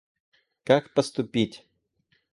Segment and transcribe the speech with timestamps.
[0.63, 1.67] Как поступить?